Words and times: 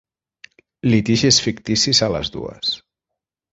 Litigis 0.91 1.39
ficticis 1.49 2.03
a 2.09 2.11
les 2.17 2.35
dues. 2.39 2.75